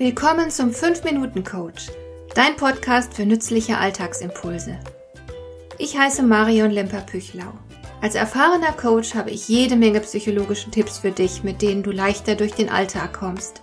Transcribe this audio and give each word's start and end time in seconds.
Willkommen 0.00 0.50
zum 0.50 0.70
5-Minuten-Coach, 0.70 1.88
dein 2.34 2.56
Podcast 2.56 3.12
für 3.12 3.26
nützliche 3.26 3.76
Alltagsimpulse. 3.76 4.80
Ich 5.76 5.98
heiße 5.98 6.22
Marion 6.22 6.70
Lemper-Püchlau. 6.70 7.52
Als 8.00 8.14
erfahrener 8.14 8.72
Coach 8.72 9.14
habe 9.14 9.30
ich 9.30 9.46
jede 9.46 9.76
Menge 9.76 10.00
psychologische 10.00 10.70
Tipps 10.70 11.00
für 11.00 11.10
dich, 11.10 11.42
mit 11.42 11.60
denen 11.60 11.82
du 11.82 11.90
leichter 11.90 12.34
durch 12.34 12.52
den 12.52 12.70
Alltag 12.70 13.12
kommst, 13.12 13.60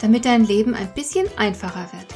damit 0.00 0.24
dein 0.24 0.46
Leben 0.46 0.74
ein 0.74 0.94
bisschen 0.94 1.26
einfacher 1.36 1.90
wird. 1.92 2.06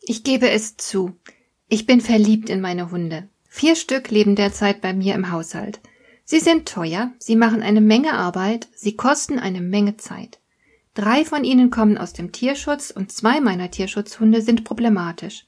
Ich 0.00 0.24
gebe 0.24 0.50
es 0.50 0.76
zu, 0.76 1.16
ich 1.68 1.86
bin 1.86 2.00
verliebt 2.00 2.50
in 2.50 2.60
meine 2.60 2.90
Hunde. 2.90 3.28
Vier 3.56 3.76
Stück 3.76 4.10
leben 4.10 4.34
derzeit 4.34 4.80
bei 4.80 4.92
mir 4.92 5.14
im 5.14 5.30
Haushalt. 5.30 5.78
Sie 6.24 6.40
sind 6.40 6.66
teuer, 6.68 7.12
sie 7.20 7.36
machen 7.36 7.62
eine 7.62 7.80
Menge 7.80 8.14
Arbeit, 8.14 8.66
sie 8.74 8.96
kosten 8.96 9.38
eine 9.38 9.60
Menge 9.60 9.96
Zeit. 9.96 10.40
Drei 10.94 11.24
von 11.24 11.44
ihnen 11.44 11.70
kommen 11.70 11.96
aus 11.96 12.12
dem 12.12 12.32
Tierschutz 12.32 12.90
und 12.90 13.12
zwei 13.12 13.40
meiner 13.40 13.70
Tierschutzhunde 13.70 14.42
sind 14.42 14.64
problematisch. 14.64 15.46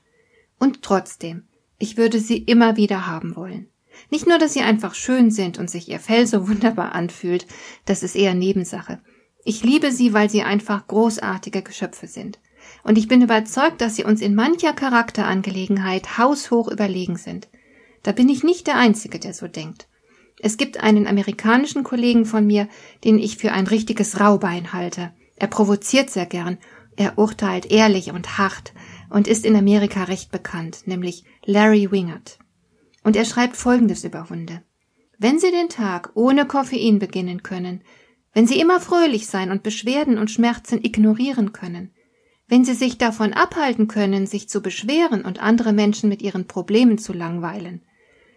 Und 0.60 0.82
trotzdem, 0.82 1.48
ich 1.80 1.96
würde 1.96 2.20
sie 2.20 2.38
immer 2.38 2.77
wieder 2.77 3.09
haben 3.09 3.34
wollen. 3.34 3.66
Nicht 4.09 4.29
nur, 4.29 4.38
dass 4.38 4.52
sie 4.52 4.62
einfach 4.62 4.95
schön 4.95 5.32
sind 5.32 5.59
und 5.59 5.68
sich 5.68 5.88
ihr 5.88 5.98
Fell 5.98 6.29
so 6.29 6.46
wunderbar 6.48 6.95
anfühlt, 6.95 7.45
das 7.87 8.04
ist 8.04 8.15
eher 8.15 8.34
Nebensache. 8.34 9.01
Ich 9.45 9.65
liebe 9.65 9.91
sie, 9.91 10.12
weil 10.12 10.30
sie 10.30 10.43
einfach 10.43 10.87
großartige 10.87 11.62
Geschöpfe 11.62 12.07
sind. 12.07 12.38
Und 12.84 12.98
ich 12.98 13.09
bin 13.09 13.20
überzeugt, 13.20 13.80
dass 13.80 13.96
sie 13.96 14.04
uns 14.04 14.20
in 14.20 14.37
mancher 14.37 14.74
Charakterangelegenheit 14.74 16.18
haushoch 16.18 16.68
überlegen 16.68 17.16
sind. 17.16 17.48
Da 18.07 18.12
bin 18.12 18.29
ich 18.29 18.45
nicht 18.45 18.68
der 18.68 18.76
Einzige, 18.76 19.18
der 19.18 19.35
so 19.35 19.49
denkt. 19.49 19.88
Es 20.38 20.59
gibt 20.59 20.79
einen 20.80 21.09
amerikanischen 21.09 21.82
Kollegen 21.82 22.24
von 22.24 22.46
mir, 22.46 22.68
den 23.02 23.18
ich 23.18 23.37
für 23.37 23.51
ein 23.51 23.66
richtiges 23.66 24.21
Raubein 24.21 24.73
halte. 24.73 25.13
Er 25.35 25.48
provoziert 25.48 26.09
sehr 26.10 26.26
gern, 26.26 26.59
er 26.95 27.18
urteilt 27.18 27.68
ehrlich 27.68 28.13
und 28.13 28.38
hart 28.38 28.74
und 29.10 29.26
ist 29.26 29.45
in 29.45 29.57
Amerika 29.57 30.04
recht 30.04 30.30
bekannt, 30.30 30.82
nämlich 30.87 31.24
Larry 31.46 31.90
Wingert. 31.90 32.38
Und 33.02 33.16
er 33.16 33.24
schreibt 33.24 33.57
Folgendes 33.57 34.04
über 34.04 34.30
Hunde. 34.30 34.63
Wenn 35.18 35.41
Sie 35.41 35.51
den 35.51 35.68
Tag 35.68 36.13
ohne 36.15 36.46
Koffein 36.46 37.01
beginnen 37.01 37.43
können, 37.43 37.82
wenn 38.32 38.46
Sie 38.46 38.60
immer 38.60 38.80
fröhlich 38.80 39.26
sein 39.26 39.51
und 39.51 39.65
Beschwerden 39.65 40.16
und 40.16 40.30
Schmerzen 40.30 40.79
ignorieren 40.85 41.52
können, 41.52 41.93
wenn 42.46 42.65
Sie 42.65 42.74
sich 42.74 42.98
davon 42.98 43.32
abhalten 43.32 43.88
können, 43.88 44.29
sich 44.29 44.48
zu 44.48 44.63
beschweren 44.63 45.24
und 45.24 45.43
andere 45.43 45.73
Menschen 45.73 46.09
mit 46.09 46.23
ihren 46.23 46.46
Problemen 46.46 46.98
zu 46.98 47.13
langweilen, 47.13 47.82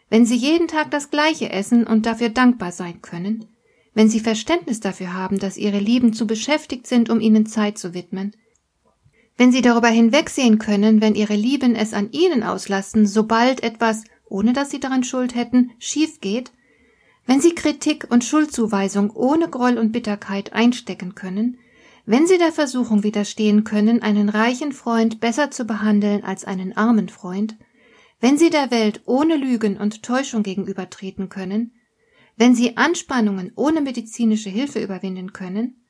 wenn 0.10 0.26
Sie 0.26 0.36
jeden 0.36 0.68
Tag 0.68 0.92
das 0.92 1.12
Gleiche 1.12 1.52
essen 1.52 1.86
und 1.86 2.06
dafür 2.06 2.30
dankbar 2.30 2.72
sein 2.72 3.02
können, 3.02 3.46
wenn 3.94 4.10
Sie 4.10 4.20
Verständnis 4.20 4.80
dafür 4.80 5.14
haben, 5.14 5.40
dass 5.40 5.58
Ihre 5.58 5.80
Lieben 5.80 6.14
zu 6.14 6.28
beschäftigt 6.28 6.88
sind, 6.88 7.10
um 7.10 7.20
Ihnen 7.20 7.46
Zeit 7.46 7.78
zu 7.78 7.94
widmen, 7.94 8.36
wenn 9.38 9.52
Sie 9.52 9.62
darüber 9.62 9.88
hinwegsehen 9.88 10.60
können, 10.60 11.00
wenn 11.02 11.16
Ihre 11.16 11.36
Lieben 11.36 11.76
es 11.76 11.94
an 11.94 12.12
Ihnen 12.12 12.44
auslassen, 12.44 13.08
sobald 13.08 13.64
etwas, 13.64 14.04
ohne 14.28 14.54
dass 14.54 14.70
Sie 14.70 14.80
daran 14.80 15.04
Schuld 15.04 15.36
hätten, 15.36 15.72
schief 15.80 16.20
geht, 16.20 16.52
wenn 17.26 17.40
Sie 17.40 17.56
Kritik 17.56 18.08
und 18.10 18.24
Schuldzuweisung 18.24 19.12
ohne 19.12 19.50
Groll 19.50 19.78
und 19.78 19.92
Bitterkeit 19.92 20.54
einstecken 20.54 21.16
können, 21.16 21.58
wenn 22.06 22.26
Sie 22.26 22.38
der 22.38 22.52
Versuchung 22.52 23.04
widerstehen 23.04 23.64
können, 23.64 24.02
einen 24.02 24.30
reichen 24.30 24.72
Freund 24.72 25.20
besser 25.20 25.52
zu 25.52 25.66
behandeln 25.66 26.24
als 26.24 26.44
einen 26.44 26.76
armen 26.76 27.08
Freund, 27.08 27.56
wenn 28.20 28.38
Sie 28.38 28.50
der 28.50 28.72
Welt 28.72 29.02
ohne 29.06 29.36
Lügen 29.38 29.78
und 29.78 30.04
Täuschung 30.04 30.44
gegenübertreten 30.44 31.30
können, 31.30 31.74
wenn 32.36 32.56
Sie 32.56 32.78
Anspannungen 32.78 33.52
ohne 33.56 33.82
medizinische 33.82 34.50
Hilfe 34.50 34.82
überwinden 34.82 35.34
können, 35.34 35.84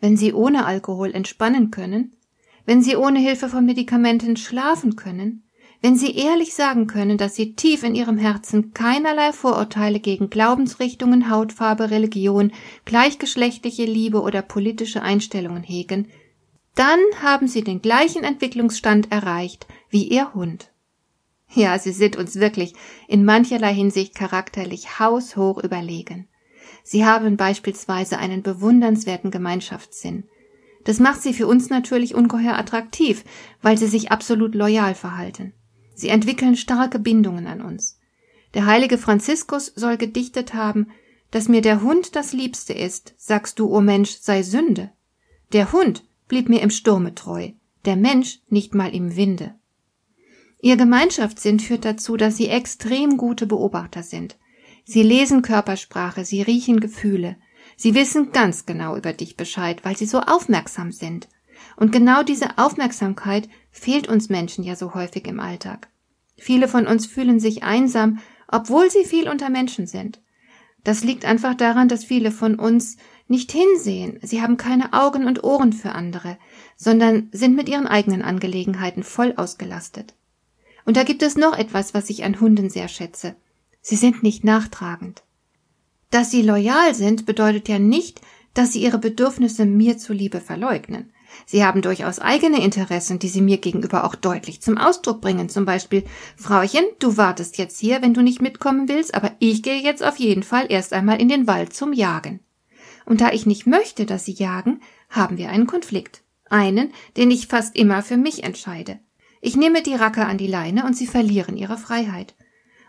wenn 0.00 0.16
Sie 0.16 0.32
ohne 0.32 0.66
Alkohol 0.66 1.12
entspannen 1.12 1.70
können, 1.70 2.16
wenn 2.66 2.82
Sie 2.82 2.96
ohne 2.96 3.18
Hilfe 3.18 3.48
von 3.48 3.64
Medikamenten 3.64 4.36
schlafen 4.36 4.96
können, 4.96 5.44
wenn 5.80 5.96
Sie 5.96 6.16
ehrlich 6.16 6.54
sagen 6.54 6.86
können, 6.86 7.18
dass 7.18 7.34
Sie 7.34 7.54
tief 7.54 7.82
in 7.82 7.94
Ihrem 7.94 8.16
Herzen 8.16 8.72
keinerlei 8.72 9.32
Vorurteile 9.32 10.00
gegen 10.00 10.30
Glaubensrichtungen, 10.30 11.28
Hautfarbe, 11.28 11.90
Religion, 11.90 12.52
gleichgeschlechtliche 12.86 13.84
Liebe 13.84 14.22
oder 14.22 14.40
politische 14.40 15.02
Einstellungen 15.02 15.62
hegen, 15.62 16.08
dann 16.74 17.00
haben 17.22 17.48
Sie 17.48 17.62
den 17.62 17.82
gleichen 17.82 18.24
Entwicklungsstand 18.24 19.12
erreicht 19.12 19.66
wie 19.90 20.08
Ihr 20.08 20.32
Hund. 20.34 20.73
Ja, 21.54 21.78
sie 21.78 21.92
sind 21.92 22.16
uns 22.16 22.36
wirklich 22.36 22.74
in 23.06 23.24
mancherlei 23.24 23.72
Hinsicht 23.72 24.14
charakterlich 24.14 24.98
haushoch 24.98 25.62
überlegen. 25.62 26.28
Sie 26.82 27.06
haben 27.06 27.36
beispielsweise 27.36 28.18
einen 28.18 28.42
bewundernswerten 28.42 29.30
Gemeinschaftssinn. 29.30 30.24
Das 30.84 30.98
macht 31.00 31.22
sie 31.22 31.32
für 31.32 31.46
uns 31.46 31.70
natürlich 31.70 32.14
ungeheuer 32.14 32.58
attraktiv, 32.58 33.24
weil 33.62 33.78
sie 33.78 33.86
sich 33.86 34.10
absolut 34.12 34.54
loyal 34.54 34.94
verhalten. 34.94 35.54
Sie 35.94 36.08
entwickeln 36.08 36.56
starke 36.56 36.98
Bindungen 36.98 37.46
an 37.46 37.62
uns. 37.62 37.98
Der 38.52 38.66
heilige 38.66 38.98
Franziskus 38.98 39.66
soll 39.74 39.96
gedichtet 39.96 40.54
haben, 40.54 40.88
dass 41.30 41.48
mir 41.48 41.62
der 41.62 41.82
Hund 41.82 42.14
das 42.16 42.32
Liebste 42.32 42.72
ist, 42.72 43.14
sagst 43.16 43.58
du, 43.58 43.66
o 43.66 43.78
oh 43.78 43.80
Mensch, 43.80 44.18
sei 44.20 44.42
Sünde. 44.42 44.92
Der 45.52 45.72
Hund 45.72 46.04
blieb 46.28 46.48
mir 46.48 46.60
im 46.60 46.70
Sturme 46.70 47.14
treu, 47.14 47.50
der 47.84 47.96
Mensch 47.96 48.40
nicht 48.48 48.74
mal 48.74 48.94
im 48.94 49.16
Winde. 49.16 49.54
Ihr 50.64 50.78
Gemeinschaftssinn 50.78 51.60
führt 51.60 51.84
dazu, 51.84 52.16
dass 52.16 52.38
sie 52.38 52.48
extrem 52.48 53.18
gute 53.18 53.46
Beobachter 53.46 54.02
sind. 54.02 54.38
Sie 54.86 55.02
lesen 55.02 55.42
Körpersprache, 55.42 56.24
sie 56.24 56.40
riechen 56.40 56.80
Gefühle. 56.80 57.36
Sie 57.76 57.94
wissen 57.94 58.32
ganz 58.32 58.64
genau 58.64 58.96
über 58.96 59.12
dich 59.12 59.36
Bescheid, 59.36 59.84
weil 59.84 59.94
sie 59.94 60.06
so 60.06 60.20
aufmerksam 60.20 60.90
sind. 60.90 61.28
Und 61.76 61.92
genau 61.92 62.22
diese 62.22 62.56
Aufmerksamkeit 62.56 63.46
fehlt 63.70 64.08
uns 64.08 64.30
Menschen 64.30 64.64
ja 64.64 64.74
so 64.74 64.94
häufig 64.94 65.26
im 65.26 65.38
Alltag. 65.38 65.88
Viele 66.38 66.66
von 66.66 66.86
uns 66.86 67.04
fühlen 67.04 67.40
sich 67.40 67.62
einsam, 67.62 68.20
obwohl 68.48 68.90
sie 68.90 69.04
viel 69.04 69.28
unter 69.28 69.50
Menschen 69.50 69.86
sind. 69.86 70.22
Das 70.82 71.04
liegt 71.04 71.26
einfach 71.26 71.54
daran, 71.54 71.88
dass 71.88 72.04
viele 72.04 72.30
von 72.30 72.54
uns 72.54 72.96
nicht 73.28 73.52
hinsehen, 73.52 74.18
sie 74.22 74.40
haben 74.40 74.56
keine 74.56 74.94
Augen 74.94 75.26
und 75.26 75.44
Ohren 75.44 75.74
für 75.74 75.92
andere, 75.92 76.38
sondern 76.74 77.28
sind 77.32 77.54
mit 77.54 77.68
ihren 77.68 77.86
eigenen 77.86 78.22
Angelegenheiten 78.22 79.02
voll 79.02 79.34
ausgelastet. 79.36 80.14
Und 80.84 80.96
da 80.96 81.02
gibt 81.02 81.22
es 81.22 81.36
noch 81.36 81.56
etwas, 81.56 81.94
was 81.94 82.10
ich 82.10 82.24
an 82.24 82.40
Hunden 82.40 82.70
sehr 82.70 82.88
schätze. 82.88 83.36
Sie 83.80 83.96
sind 83.96 84.22
nicht 84.22 84.44
nachtragend. 84.44 85.22
Dass 86.10 86.30
sie 86.30 86.42
loyal 86.42 86.94
sind, 86.94 87.26
bedeutet 87.26 87.68
ja 87.68 87.78
nicht, 87.78 88.20
dass 88.54 88.72
sie 88.72 88.82
ihre 88.82 88.98
Bedürfnisse 88.98 89.66
mir 89.66 89.98
zuliebe 89.98 90.40
verleugnen. 90.40 91.10
Sie 91.46 91.64
haben 91.64 91.82
durchaus 91.82 92.20
eigene 92.20 92.62
Interessen, 92.62 93.18
die 93.18 93.28
sie 93.28 93.40
mir 93.40 93.58
gegenüber 93.58 94.04
auch 94.04 94.14
deutlich 94.14 94.62
zum 94.62 94.78
Ausdruck 94.78 95.20
bringen. 95.20 95.48
Zum 95.48 95.64
Beispiel, 95.64 96.04
Frauchen, 96.36 96.84
du 97.00 97.16
wartest 97.16 97.58
jetzt 97.58 97.80
hier, 97.80 98.02
wenn 98.02 98.14
du 98.14 98.22
nicht 98.22 98.40
mitkommen 98.40 98.88
willst, 98.88 99.14
aber 99.14 99.32
ich 99.40 99.62
gehe 99.62 99.82
jetzt 99.82 100.04
auf 100.04 100.16
jeden 100.16 100.44
Fall 100.44 100.66
erst 100.68 100.92
einmal 100.92 101.20
in 101.20 101.28
den 101.28 101.46
Wald 101.46 101.74
zum 101.74 101.92
Jagen. 101.92 102.40
Und 103.04 103.20
da 103.20 103.32
ich 103.32 103.46
nicht 103.46 103.66
möchte, 103.66 104.06
dass 104.06 104.24
sie 104.24 104.32
jagen, 104.32 104.80
haben 105.10 105.36
wir 105.36 105.50
einen 105.50 105.66
Konflikt. 105.66 106.22
Einen, 106.48 106.92
den 107.16 107.30
ich 107.30 107.48
fast 107.48 107.76
immer 107.76 108.02
für 108.02 108.16
mich 108.16 108.44
entscheide. 108.44 108.98
Ich 109.46 109.58
nehme 109.58 109.82
die 109.82 109.92
Racker 109.92 110.26
an 110.26 110.38
die 110.38 110.46
Leine 110.46 110.86
und 110.86 110.96
sie 110.96 111.06
verlieren 111.06 111.58
ihre 111.58 111.76
Freiheit. 111.76 112.34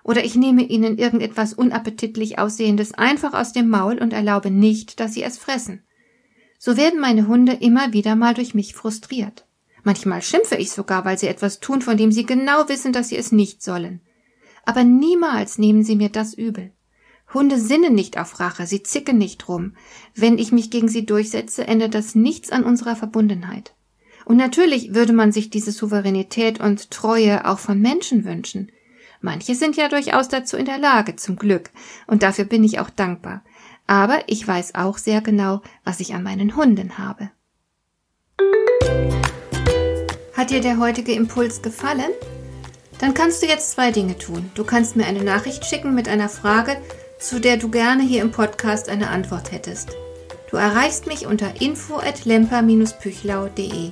Oder 0.06 0.24
ich 0.24 0.36
nehme 0.36 0.64
ihnen 0.64 0.98
irgendetwas 0.98 1.54
unappetitlich 1.54 2.40
aussehendes 2.40 2.94
einfach 2.94 3.34
aus 3.34 3.52
dem 3.52 3.68
Maul 3.68 3.98
und 3.98 4.14
erlaube 4.14 4.52
nicht, 4.52 5.02
dass 5.02 5.14
sie 5.14 5.24
es 5.24 5.38
fressen. 5.38 5.84
So 6.58 6.78
werden 6.78 7.02
meine 7.02 7.28
Hunde 7.28 7.52
immer 7.52 7.92
wieder 7.92 8.16
mal 8.16 8.34
durch 8.34 8.54
mich 8.54 8.74
frustriert. 8.74 9.46
Manchmal 9.84 10.22
schimpfe 10.22 10.56
ich 10.56 10.72
sogar, 10.72 11.04
weil 11.04 11.18
sie 11.18 11.28
etwas 11.28 11.60
tun, 11.60 11.82
von 11.82 11.98
dem 11.98 12.14
sie 12.14 12.26
genau 12.26 12.70
wissen, 12.70 12.94
dass 12.94 13.10
sie 13.10 13.18
es 13.18 13.34
nicht 13.34 13.62
sollen. 13.62 14.00
Aber 14.64 14.86
niemals 14.86 15.58
nehmen 15.58 15.84
sie 15.84 15.98
mir 15.98 16.08
das 16.08 16.34
übel. 16.34 16.72
Hunde 17.34 17.60
sinnen 17.60 17.96
nicht 17.96 18.18
auf 18.18 18.40
Rache, 18.40 18.66
sie 18.66 18.82
zicken 18.82 19.18
nicht 19.18 19.50
rum. 19.50 19.76
Wenn 20.16 20.38
ich 20.38 20.54
mich 20.54 20.72
gegen 20.72 20.88
sie 20.88 21.06
durchsetze, 21.06 21.68
ändert 21.68 21.96
das 21.96 22.16
nichts 22.16 22.50
an 22.50 22.64
unserer 22.64 22.96
Verbundenheit. 22.96 23.75
Und 24.26 24.38
natürlich 24.38 24.94
würde 24.94 25.14
man 25.14 25.32
sich 25.32 25.50
diese 25.50 25.72
Souveränität 25.72 26.60
und 26.60 26.92
Treue 26.92 27.46
auch 27.46 27.60
von 27.60 27.80
Menschen 27.80 28.26
wünschen. 28.26 28.72
Manche 29.22 29.56
sind 29.56 29.76
ja 29.78 29.88
durchaus 29.88 30.28
dazu 30.28 30.58
in 30.58 30.66
der 30.66 30.78
Lage, 30.78 31.16
zum 31.16 31.36
Glück, 31.36 31.70
und 32.08 32.24
dafür 32.24 32.46
bin 32.46 32.64
ich 32.64 32.80
auch 32.80 32.90
dankbar. 32.90 33.44
Aber 33.88 34.20
ich 34.28 34.48
weiß 34.48 34.76
auch 34.76 34.98
sehr 34.98 35.22
genau, 35.22 35.62
was 35.84 36.00
ich 36.00 36.14
an 36.14 36.24
meinen 36.24 36.56
Hunden 36.56 36.98
habe. 36.98 37.32
Hat 40.36 40.50
dir 40.50 40.62
der 40.62 40.80
heutige 40.80 41.14
Impuls 41.14 41.62
gefallen? 41.62 42.12
Dann 43.00 43.14
kannst 43.14 43.42
du 43.42 43.48
jetzt 43.48 43.72
zwei 43.72 43.92
Dinge 43.92 44.18
tun. 44.18 44.52
Du 44.56 44.64
kannst 44.64 44.96
mir 44.96 45.06
eine 45.06 45.24
Nachricht 45.24 45.66
schicken 45.66 45.94
mit 45.94 46.08
einer 46.08 46.30
Frage, 46.30 46.78
zu 47.20 47.40
der 47.40 47.58
du 47.58 47.70
gerne 47.70 48.04
hier 48.04 48.22
im 48.22 48.32
Podcast 48.32 48.90
eine 48.90 49.10
Antwort 49.10 49.52
hättest. 49.52 49.96
Du 50.50 50.58
erreichst 50.58 51.08
mich 51.08 51.26
unter 51.26 51.62
info 51.62 51.98
at 51.98 52.26
lemper-püchlau.de. 52.26 53.92